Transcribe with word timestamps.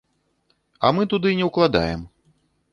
А 0.79 0.87
мы 0.97 1.05
туды 1.13 1.37
не 1.43 1.53
ўкладаем. 1.53 2.01